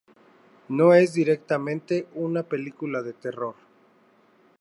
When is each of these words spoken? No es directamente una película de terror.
No 0.69 0.95
es 0.95 1.13
directamente 1.13 2.07
una 2.15 2.41
película 2.41 3.03
de 3.03 3.13
terror. 3.13 3.53